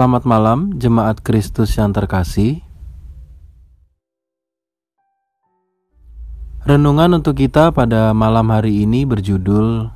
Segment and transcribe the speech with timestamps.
[0.00, 2.64] Selamat malam, jemaat Kristus yang terkasih.
[6.64, 9.92] Renungan untuk kita pada malam hari ini berjudul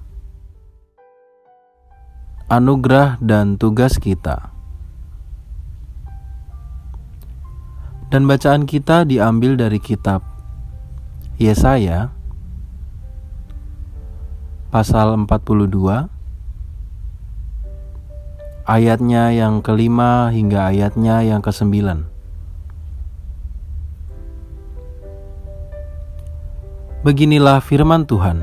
[2.53, 4.53] Anugerah dan Tugas Kita.
[8.13, 10.21] Dan bacaan kita diambil dari kitab
[11.41, 12.13] Yesaya
[14.69, 16.14] pasal 42
[18.65, 22.09] ayatnya yang kelima hingga ayatnya yang kesembilan.
[27.05, 28.41] Beginilah firman Tuhan.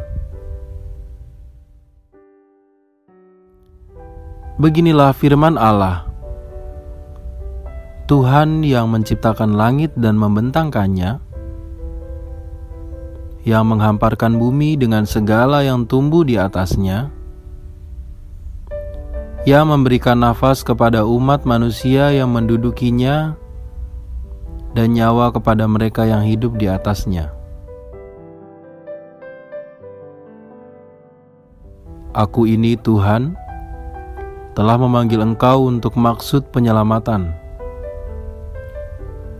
[4.61, 6.05] Beginilah firman Allah.
[8.05, 11.17] Tuhan yang menciptakan langit dan membentangkannya,
[13.41, 17.09] yang menghamparkan bumi dengan segala yang tumbuh di atasnya,
[19.41, 23.33] yang memberikan nafas kepada umat manusia yang mendudukinya
[24.77, 27.33] dan nyawa kepada mereka yang hidup di atasnya.
[32.13, 33.33] Aku ini Tuhan
[34.53, 37.33] telah memanggil engkau untuk maksud penyelamatan.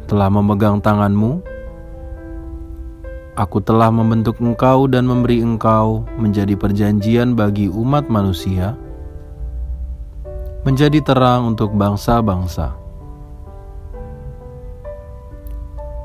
[0.09, 1.45] Telah memegang tanganmu,
[3.37, 8.73] aku telah membentuk engkau dan memberi engkau menjadi perjanjian bagi umat manusia
[10.61, 12.77] menjadi terang untuk bangsa-bangsa.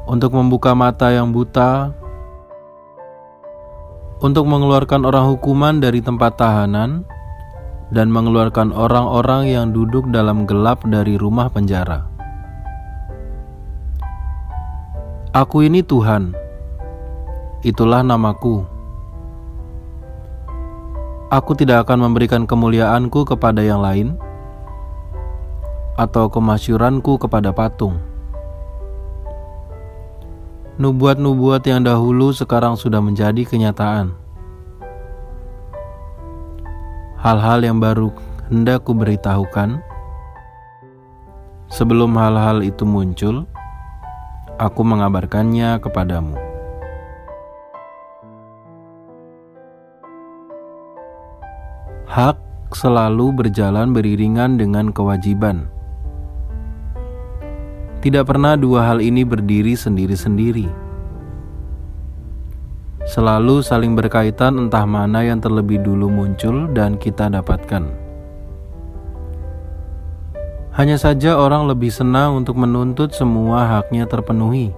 [0.09, 1.93] Untuk membuka mata yang buta,
[4.25, 7.05] untuk mengeluarkan orang hukuman dari tempat tahanan,
[7.93, 12.09] dan mengeluarkan orang-orang yang duduk dalam gelap dari rumah penjara.
[15.37, 16.33] Aku ini Tuhan,
[17.61, 18.65] itulah namaku.
[21.29, 24.17] Aku tidak akan memberikan kemuliaanku kepada yang lain
[25.97, 27.97] atau kemasyuranku kepada patung.
[30.77, 34.13] Nubuat-nubuat yang dahulu sekarang sudah menjadi kenyataan.
[37.17, 38.13] Hal-hal yang baru
[38.53, 39.81] hendak kuberitahukan.
[41.73, 43.49] Sebelum hal-hal itu muncul,
[44.61, 46.37] aku mengabarkannya kepadamu.
[52.07, 52.39] Hak
[52.77, 55.76] selalu berjalan beriringan dengan kewajiban.
[58.07, 60.71] Tidak pernah dua hal ini berdiri sendiri-sendiri.
[63.03, 67.83] Selalu saling berkaitan entah mana yang terlebih dulu muncul dan kita dapatkan.
[70.79, 74.71] Hanya saja orang lebih senang untuk menuntut semua haknya terpenuhi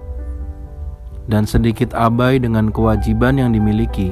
[1.29, 4.09] dan sedikit abai dengan kewajiban yang dimiliki.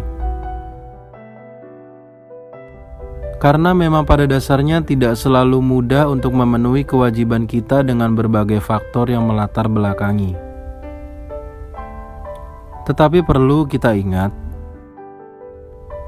[3.37, 9.29] Karena memang pada dasarnya tidak selalu mudah untuk memenuhi kewajiban kita dengan berbagai faktor yang
[9.29, 10.33] melatar belakangi.
[12.89, 14.33] Tetapi perlu kita ingat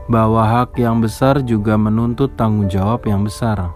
[0.09, 3.69] bahwa hak yang besar juga menuntut tanggung jawab yang besar.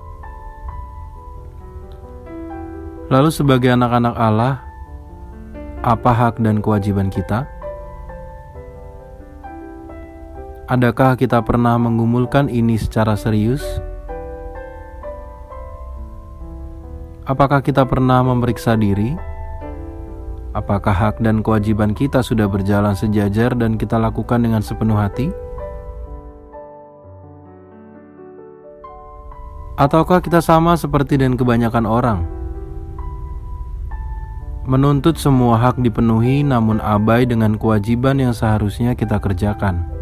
[3.13, 4.65] Lalu, sebagai anak-anak Allah,
[5.85, 7.45] apa hak dan kewajiban kita?
[10.73, 13.61] Adakah kita pernah menggumulkan ini secara serius?
[17.29, 19.13] Apakah kita pernah memeriksa diri?
[20.57, 25.29] Apakah hak dan kewajiban kita sudah berjalan sejajar dan kita lakukan dengan sepenuh hati?
[29.77, 32.25] Ataukah kita sama seperti dan kebanyakan orang?
[34.65, 40.01] Menuntut semua hak dipenuhi namun abai dengan kewajiban yang seharusnya kita kerjakan.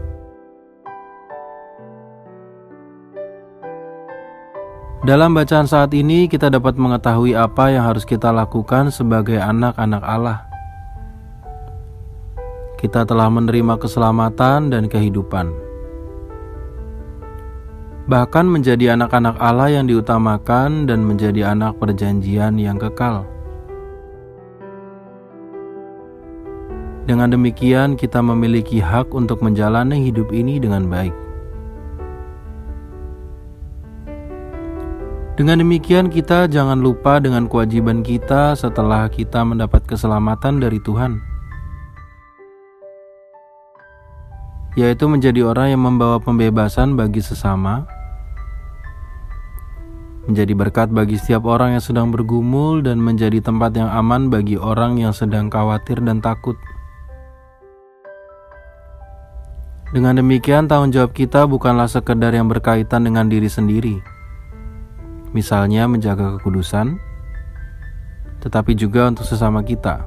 [5.01, 10.45] Dalam bacaan saat ini, kita dapat mengetahui apa yang harus kita lakukan sebagai anak-anak Allah.
[12.77, 15.49] Kita telah menerima keselamatan dan kehidupan,
[18.05, 23.25] bahkan menjadi anak-anak Allah yang diutamakan dan menjadi anak perjanjian yang kekal.
[27.09, 31.30] Dengan demikian, kita memiliki hak untuk menjalani hidup ini dengan baik.
[35.41, 41.17] Dengan demikian, kita jangan lupa dengan kewajiban kita setelah kita mendapat keselamatan dari Tuhan,
[44.77, 47.89] yaitu menjadi orang yang membawa pembebasan bagi sesama,
[50.29, 55.01] menjadi berkat bagi setiap orang yang sedang bergumul, dan menjadi tempat yang aman bagi orang
[55.01, 56.53] yang sedang khawatir dan takut.
[59.89, 64.10] Dengan demikian, tanggung jawab kita bukanlah sekedar yang berkaitan dengan diri sendiri
[65.31, 66.99] Misalnya menjaga kekudusan,
[68.43, 70.03] tetapi juga untuk sesama kita.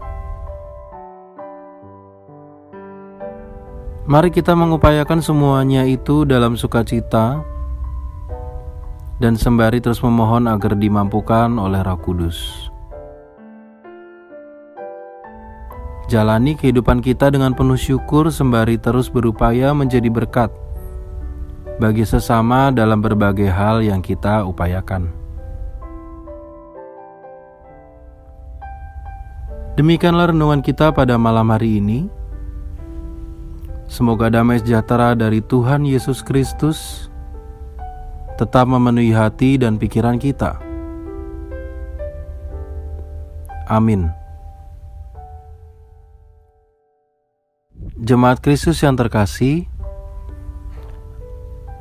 [4.04, 7.40] Mari kita mengupayakan semuanya itu dalam sukacita
[9.16, 12.68] dan sembari terus memohon agar dimampukan oleh Roh Kudus.
[16.04, 20.52] Jalani kehidupan kita dengan penuh syukur sembari terus berupaya menjadi berkat
[21.74, 25.10] bagi sesama dalam berbagai hal yang kita upayakan.
[29.74, 32.06] Demikianlah renungan kita pada malam hari ini.
[33.90, 37.10] Semoga damai sejahtera dari Tuhan Yesus Kristus
[38.38, 40.62] tetap memenuhi hati dan pikiran kita.
[43.66, 44.10] Amin.
[47.98, 49.66] Jemaat Kristus yang terkasih,